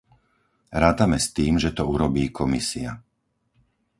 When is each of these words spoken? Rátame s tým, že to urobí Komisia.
Rátame 0.83 1.17
s 1.21 1.27
tým, 1.37 1.53
že 1.63 1.71
to 1.77 1.83
urobí 1.93 2.23
Komisia. 2.39 2.91